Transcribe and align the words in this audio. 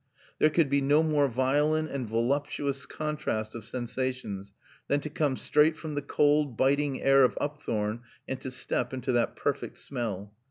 There 0.39 0.49
could 0.49 0.67
be 0.67 0.81
no 0.81 1.03
more 1.03 1.27
violent 1.27 1.91
and 1.91 2.09
voluptuous 2.09 2.87
contrast 2.87 3.53
of 3.53 3.63
sensations 3.63 4.51
than 4.87 4.99
to 5.01 5.11
come 5.11 5.37
straight 5.37 5.77
from 5.77 5.93
the 5.93 6.01
cold, 6.01 6.57
biting 6.57 7.03
air 7.03 7.23
of 7.23 7.37
Upthorne 7.39 8.01
and 8.27 8.41
to 8.41 8.49
step 8.49 8.93
into 8.95 9.11
that 9.11 9.35
perfect 9.35 9.77
smell. 9.77 10.33